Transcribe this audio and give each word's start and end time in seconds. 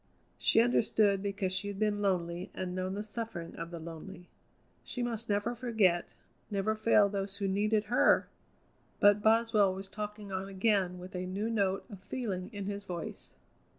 She 0.39 0.61
understood 0.61 1.21
because 1.21 1.53
she 1.53 1.67
had 1.67 1.77
been 1.77 2.01
lonely 2.01 2.49
and 2.55 2.73
known 2.73 2.95
the 2.95 3.03
suffering 3.03 3.55
of 3.55 3.69
the 3.69 3.77
lonely. 3.79 4.29
She 4.83 5.03
must 5.03 5.29
never 5.29 5.53
forget, 5.53 6.15
never 6.49 6.73
fail 6.73 7.07
those 7.07 7.37
who 7.37 7.47
needed 7.47 7.83
her! 7.83 8.27
But 8.99 9.21
Boswell 9.21 9.75
was 9.75 9.87
talking 9.89 10.31
on 10.31 10.47
again 10.49 10.97
with 10.97 11.13
a 11.13 11.27
new 11.27 11.51
note 11.51 11.85
of 11.87 11.99
feeling 11.99 12.49
in 12.51 12.65
his 12.65 12.83
voice. 12.83 13.35